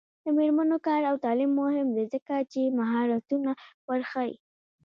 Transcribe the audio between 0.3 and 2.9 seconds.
میرمنو کار او تعلیم مهم دی ځکه چې